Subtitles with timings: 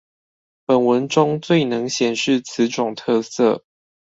[0.65, 3.63] 本文中最能顯示此種特色